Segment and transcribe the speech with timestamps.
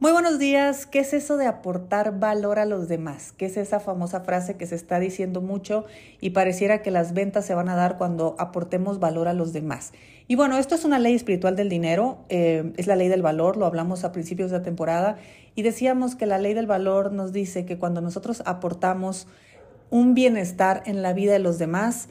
[0.00, 0.86] Muy buenos días.
[0.86, 3.34] ¿Qué es eso de aportar valor a los demás?
[3.36, 5.84] ¿Qué es esa famosa frase que se está diciendo mucho
[6.22, 9.92] y pareciera que las ventas se van a dar cuando aportemos valor a los demás?
[10.26, 13.58] Y bueno, esto es una ley espiritual del dinero, eh, es la ley del valor,
[13.58, 15.18] lo hablamos a principios de la temporada
[15.54, 19.26] y decíamos que la ley del valor nos dice que cuando nosotros aportamos
[19.90, 22.08] un bienestar en la vida de los demás,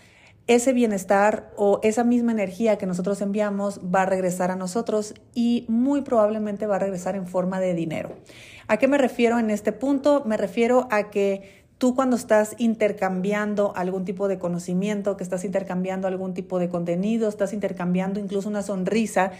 [0.49, 5.65] ese bienestar o esa misma energía que nosotros enviamos va a regresar a nosotros y
[5.69, 8.15] muy probablemente va a regresar en forma de dinero.
[8.67, 10.23] ¿A qué me refiero en este punto?
[10.25, 16.07] Me refiero a que tú cuando estás intercambiando algún tipo de conocimiento, que estás intercambiando
[16.07, 19.31] algún tipo de contenido, estás intercambiando incluso una sonrisa,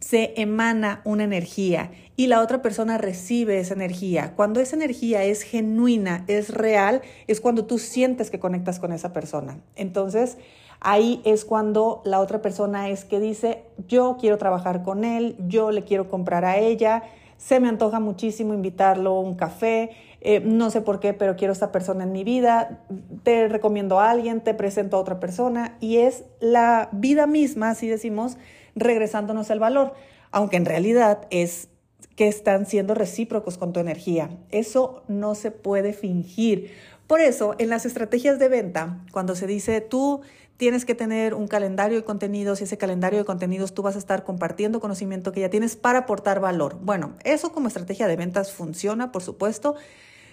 [0.00, 4.34] se emana una energía y la otra persona recibe esa energía.
[4.36, 9.12] Cuando esa energía es genuina, es real, es cuando tú sientes que conectas con esa
[9.12, 9.58] persona.
[9.76, 10.36] Entonces,
[10.84, 15.70] ahí es cuando la otra persona es que dice, yo quiero trabajar con él, yo
[15.70, 17.02] le quiero comprar a ella,
[17.38, 21.52] se me antoja muchísimo invitarlo a un café, eh, no sé por qué, pero quiero
[21.52, 22.84] a esta persona en mi vida,
[23.22, 27.88] te recomiendo a alguien, te presento a otra persona y es la vida misma, así
[27.88, 28.36] decimos,
[28.76, 29.94] regresándonos el valor,
[30.30, 31.68] aunque en realidad es
[32.16, 34.30] que están siendo recíprocos con tu energía.
[34.50, 36.70] Eso no se puede fingir.
[37.06, 40.22] Por eso, en las estrategias de venta, cuando se dice tú
[40.56, 43.98] tienes que tener un calendario de contenidos y ese calendario de contenidos tú vas a
[43.98, 46.78] estar compartiendo conocimiento que ya tienes para aportar valor.
[46.80, 49.74] Bueno, eso como estrategia de ventas funciona, por supuesto.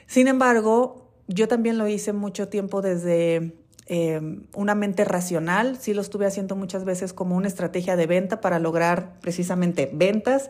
[0.06, 3.62] Sin embargo, yo también lo hice mucho tiempo desde
[3.94, 8.40] Em, una mente racional, sí lo estuve haciendo muchas veces como una estrategia de venta
[8.40, 10.50] para lograr precisamente ventas.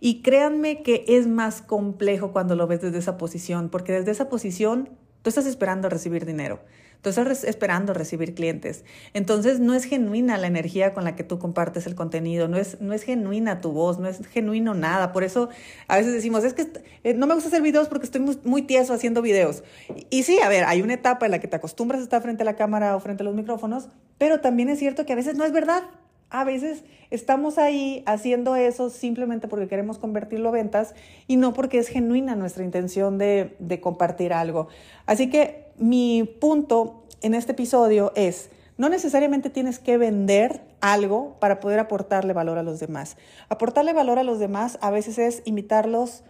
[0.00, 4.28] Y créanme que es más complejo cuando lo ves desde esa posición, porque desde esa
[4.28, 4.88] posición
[5.22, 6.60] tú estás esperando recibir dinero.
[7.02, 8.84] Tú estás esperando recibir clientes.
[9.14, 12.78] Entonces no es genuina la energía con la que tú compartes el contenido, no es,
[12.82, 15.10] no es genuina tu voz, no es genuino nada.
[15.12, 15.48] Por eso
[15.88, 16.70] a veces decimos, es que
[17.04, 19.64] eh, no me gusta hacer videos porque estoy muy, tieso haciendo videos.
[20.10, 22.42] Y, sí, a ver, hay una etapa en la que te acostumbras a estar frente
[22.42, 23.88] a la cámara o frente a los micrófonos,
[24.18, 25.84] pero también es cierto que a veces no es verdad.
[26.30, 30.94] A veces estamos ahí haciendo eso simplemente porque queremos convertirlo a ventas
[31.26, 34.68] y no porque es genuina nuestra intención de, de compartir algo.
[35.06, 41.60] Así que mi punto en este episodio es, no necesariamente tienes que vender algo para
[41.60, 43.16] poder aportarle valor a los demás.
[43.48, 46.22] Aportarle valor a los demás a veces es invitarlos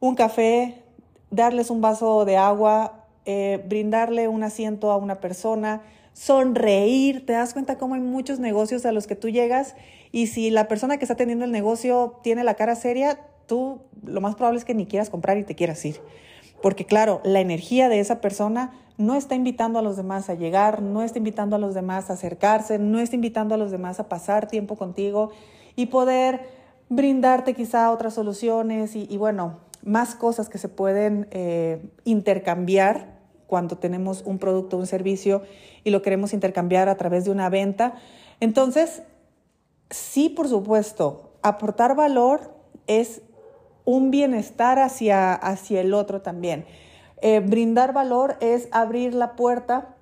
[0.00, 0.82] un café,
[1.30, 5.82] darles un vaso de agua, eh, brindarle un asiento a una persona,
[6.18, 7.24] sonreír.
[7.24, 9.76] Te das cuenta cómo hay muchos negocios a los que tú llegas
[10.10, 14.20] y si la persona que está teniendo el negocio tiene la cara seria, tú lo
[14.20, 16.00] más probable es que ni quieras comprar y te quieras ir.
[16.60, 20.82] Porque claro, la energía de esa persona no está invitando a los demás a llegar,
[20.82, 24.08] no está invitando a los demás a acercarse, no está invitando a los demás a
[24.08, 25.30] pasar tiempo contigo
[25.76, 26.40] y poder
[26.88, 33.17] brindarte quizá otras soluciones y, bueno, más cosas que se pueden eh, intercambiar
[33.48, 35.42] cuando tenemos un producto o un servicio
[35.82, 37.94] y lo queremos intercambiar a través de una venta.
[38.38, 39.02] Entonces,
[39.90, 42.54] sí, por supuesto, aportar valor
[42.86, 43.22] es
[43.84, 46.66] un bienestar hacia, hacia el otro también.
[47.22, 49.96] Eh, brindar valor es abrir la puerta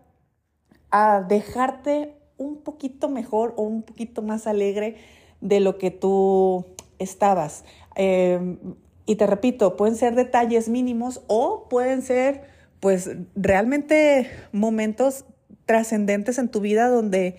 [0.90, 4.96] a dejarte un poquito mejor o un poquito más alegre
[5.40, 6.66] de lo que tú
[6.98, 7.64] estabas.
[7.94, 8.58] Eh,
[9.06, 15.24] y te repito, pueden ser detalles mínimos o pueden ser pues realmente momentos
[15.64, 17.36] trascendentes en tu vida donde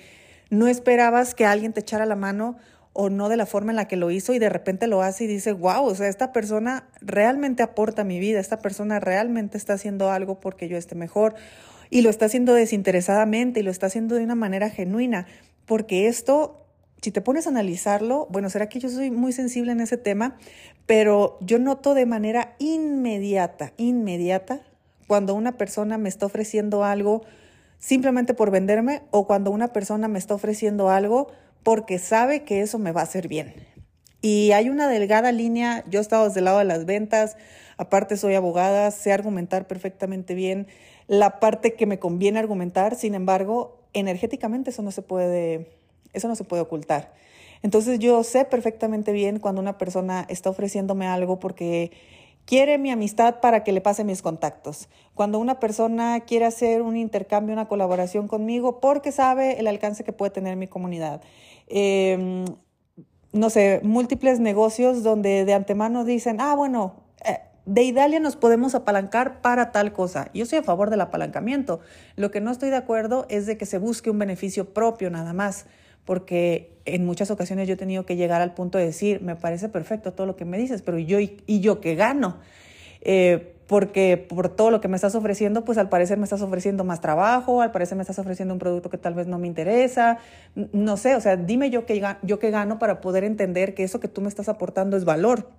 [0.50, 2.58] no esperabas que alguien te echara la mano
[3.00, 5.26] o no de la forma en la que lo hizo y de repente lo hace
[5.26, 9.74] y dice, wow, o sea, esta persona realmente aporta mi vida, esta persona realmente está
[9.74, 11.36] haciendo algo porque yo esté mejor
[11.92, 15.28] y lo está haciendo desinteresadamente y lo está haciendo de una manera genuina,
[15.66, 16.66] porque esto,
[17.02, 20.36] si te pones a analizarlo, bueno, será que yo soy muy sensible en ese tema,
[20.88, 24.62] pero yo noto de manera inmediata, inmediata,
[25.08, 27.24] cuando una persona me está ofreciendo algo
[27.80, 31.28] simplemente por venderme o cuando una persona me está ofreciendo algo
[31.64, 33.54] porque sabe que eso me va a hacer bien.
[34.22, 37.38] Y hay una delgada línea, yo he estado desde el lado de las ventas,
[37.78, 40.68] aparte soy abogada, sé argumentar perfectamente bien
[41.08, 45.70] la parte que me conviene argumentar, sin embargo, energéticamente eso no se puede,
[46.14, 47.14] eso no se puede ocultar.
[47.64, 51.92] Entonces yo sé perfectamente bien cuando una persona está ofreciéndome algo porque
[52.48, 54.88] quiere mi amistad para que le pase mis contactos.
[55.14, 60.14] Cuando una persona quiere hacer un intercambio, una colaboración conmigo, porque sabe el alcance que
[60.14, 61.22] puede tener mi comunidad.
[61.68, 62.46] Em,
[63.34, 66.96] no sé, múltiples negocios donde de antemano dicen, ah, bueno,
[67.26, 70.30] eh, de Idalia nos podemos apalancar para tal cosa.
[70.34, 71.82] Yo estoy a favor del apalancamiento.
[72.16, 75.34] Lo que no estoy de acuerdo es de que se busque un beneficio propio nada
[75.34, 75.66] más,
[76.08, 79.68] porque en muchas ocasiones yo he tenido que llegar al punto de decir, me parece
[79.68, 82.38] perfecto todo lo que me dices, pero yo y, yo qué gano.
[83.02, 86.86] Eh, porque por todo lo que me estás ofreciendo, pues al parecer me estás ofreciendo
[86.86, 90.20] más trabajo, al parecer me estás ofreciendo un producto que tal vez no me interesa,
[90.56, 94.00] no sé, o sea, dime yo qué, yo qué gano para poder entender que eso
[94.00, 95.50] que tú me estás aportando es valor.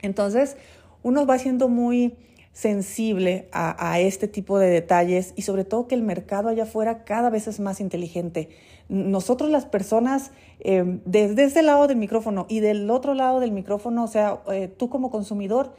[0.00, 0.56] Entonces,
[1.02, 2.16] uno va siendo muy
[2.56, 7.28] sensible a, este tipo de detalles y sobre todo que el mercado allá afuera cada
[7.28, 8.48] vez es más inteligente.
[8.88, 10.30] Nosotros las personas,
[10.60, 14.68] eh, desde este lado del micrófono y del otro lado del micrófono, o sea, eh,
[14.68, 15.74] tú como consumidor,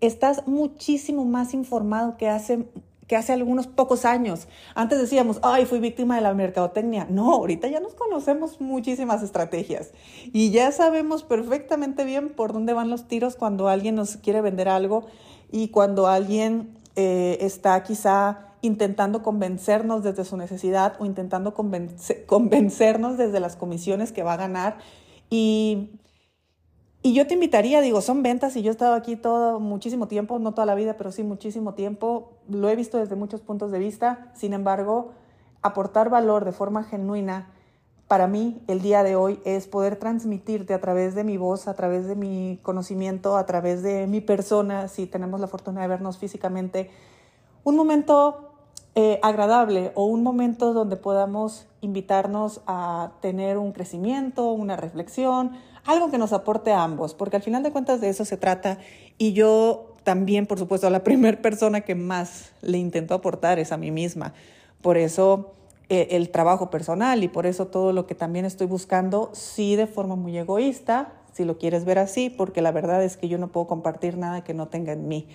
[0.00, 2.64] estás muchísimo más informado que hace
[3.08, 4.46] que hace algunos pocos años.
[4.74, 7.06] Antes decíamos, ay, fui víctima de la mercadotecnia.
[7.10, 9.90] No, ahorita ya nos conocemos muchísimas estrategias
[10.32, 14.68] y ya sabemos perfectamente bien por dónde van los tiros cuando alguien nos quiere vender
[14.68, 15.06] algo
[15.50, 23.40] y cuando alguien eh, está quizá intentando convencernos desde su necesidad o intentando convencernos desde
[23.40, 24.78] las comisiones que va a ganar.
[25.30, 25.90] Y
[27.08, 30.38] y yo te invitaría, digo, son ventas y yo he estado aquí todo muchísimo tiempo,
[30.38, 32.32] no toda la vida, pero sí muchísimo tiempo.
[32.50, 34.30] Lo he visto desde muchos puntos de vista.
[34.34, 35.12] Sin embargo,
[35.62, 37.48] aportar valor de forma genuina
[38.08, 41.72] para mí el día de hoy es poder transmitirte a través de mi voz, a
[41.72, 46.18] través de mi conocimiento, a través de mi persona, si tenemos la fortuna de vernos
[46.18, 46.90] físicamente,
[47.64, 48.50] un momento
[48.94, 55.52] eh, agradable o un momento donde podamos invitarnos a tener un crecimiento, una reflexión,
[55.88, 58.76] algo que nos aporte a ambos, porque al final de cuentas de eso se trata
[59.16, 63.78] y yo también, por supuesto, la primera persona que más le intento aportar es a
[63.78, 64.34] mí misma.
[64.82, 65.54] Por eso
[65.88, 69.86] eh, el trabajo personal y por eso todo lo que también estoy buscando, sí de
[69.86, 73.48] forma muy egoísta, si lo quieres ver así, porque la verdad es que yo no
[73.48, 75.26] puedo compartir nada que no tenga en mí.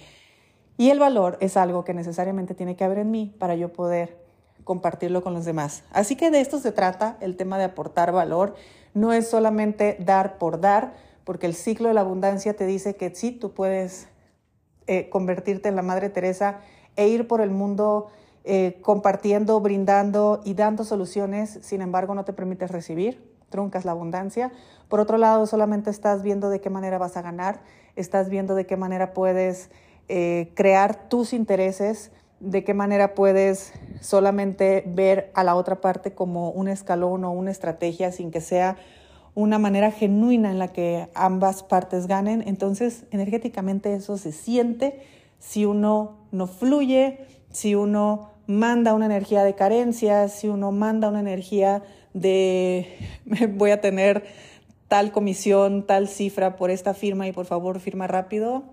[0.78, 4.24] Y el valor es algo que necesariamente tiene que haber en mí para yo poder
[4.64, 5.84] compartirlo con los demás.
[5.92, 8.56] Así que de esto se trata, el tema de aportar valor
[8.94, 10.94] no es solamente dar por dar,
[11.24, 14.07] porque el ciclo de la abundancia te dice que sí, tú puedes
[14.88, 16.60] eh, convertirte en la Madre Teresa
[16.95, 18.07] e ir por el mundo
[18.44, 24.51] eh, compartiendo, brindando y dando soluciones, sin embargo no te permites recibir, truncas la abundancia.
[24.90, 27.62] Por otro lado, solamente estás viendo de qué manera vas a ganar,
[27.95, 29.69] estás viendo de qué manera puedes
[30.10, 32.12] eh, crear tus intereses,
[32.44, 37.51] de qué manera puedes solamente ver a la otra parte como un escalón o una
[37.51, 38.75] estrategia sin que sea
[39.34, 42.44] una manera genuina en la que ambas partes ganen.
[42.45, 45.00] Entonces, energéticamente eso se siente
[45.40, 51.22] si uno no fluye, si uno manda una energía de carencia, si uno manda una
[51.22, 51.81] energía
[52.13, 52.88] de
[53.56, 54.25] voy a tener
[54.90, 58.63] tal comisión, tal cifra por esta firma y por favor firma rápido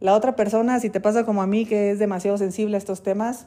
[0.00, 3.02] la otra persona, si te pasa como a mí, que es demasiado sensible a estos
[3.02, 3.46] temas,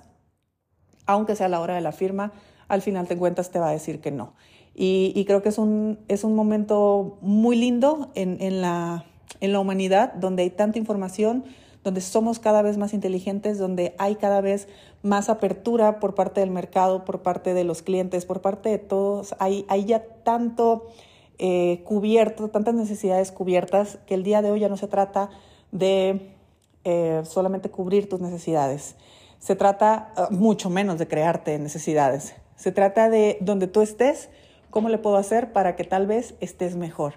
[1.05, 2.31] aunque sea la hora de la firma,
[2.67, 4.33] al final te cuentas te va a decir que no.
[4.81, 9.03] Y, creo que es un, es un momento muy lindo en, en, la,
[9.41, 11.43] en la humanidad, donde hay tanta información,
[11.83, 14.69] donde somos cada vez más inteligentes, donde hay cada vez
[15.01, 19.35] más apertura por parte del mercado, por parte de los clientes, por parte de todos.
[19.39, 20.87] Hay, hay ya tanto
[21.39, 25.29] eh, cubierto, tantas necesidades cubiertas, que el día de hoy ya no se trata
[25.71, 26.31] de
[26.83, 28.95] eh, solamente cubrir tus necesidades.
[29.39, 32.35] Se trata ah, mucho menos de crearte necesidades.
[32.55, 34.29] Se trata de donde tú estés,
[34.69, 37.13] cómo le puedo hacer para que tal vez estés mejor.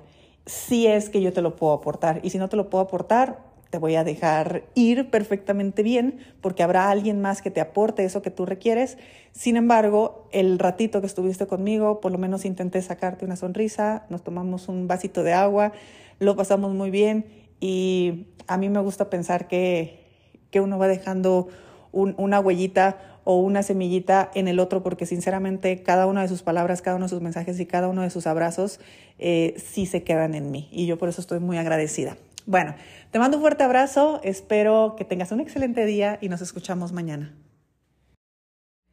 [0.47, 2.21] Si es que yo te lo puedo aportar.
[2.23, 3.39] Y si no te lo puedo aportar,
[3.73, 8.21] te voy a dejar ir perfectamente bien porque habrá alguien más que te aporte eso
[8.21, 8.99] que tú requieres.
[9.33, 14.23] Sin embargo, el ratito que estuviste conmigo, por lo menos intenté sacarte una sonrisa, nos
[14.23, 15.73] tomamos un vasito de agua,
[16.19, 20.05] lo pasamos muy bien y a mí me gusta pensar que,
[20.51, 21.47] que uno va dejando
[21.93, 26.83] una huellita o una semillita en el otro, porque sinceramente cada una de sus palabras,
[26.83, 28.81] cada uno de sus mensajes y cada uno de sus abrazos
[29.21, 30.69] eh, sí se quedan en mí.
[30.73, 32.17] Y yo por eso estoy muy agradecida.
[32.47, 32.75] Bueno,
[33.13, 37.33] te mando un fuerte abrazo, espero que tengas un excelente día y nos escuchamos mañana.